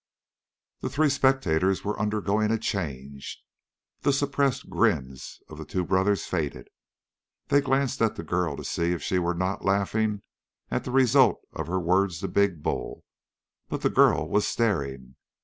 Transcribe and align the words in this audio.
The 0.79 0.89
three 0.89 1.11
spectators 1.11 1.83
were 1.85 1.99
undergoing 1.99 2.49
a 2.49 2.57
change. 2.57 3.39
The 4.01 4.11
suppressed 4.11 4.67
grins 4.67 5.39
of 5.47 5.59
the 5.59 5.63
two 5.63 5.85
brothers 5.85 6.25
faded. 6.25 6.69
They 7.49 7.61
glanced 7.61 8.01
at 8.01 8.15
the 8.15 8.23
girl 8.23 8.57
to 8.57 8.63
see 8.63 8.93
if 8.93 9.03
she 9.03 9.19
were 9.19 9.35
not 9.35 9.63
laughing 9.63 10.23
at 10.71 10.85
the 10.85 10.91
results 10.91 11.45
of 11.53 11.67
her 11.67 11.79
words 11.79 12.19
to 12.21 12.27
big 12.29 12.63
Bull, 12.63 13.03
but 13.69 13.81
the 13.83 13.91
girl 13.91 14.27
was 14.27 14.47
staring. 14.47 15.17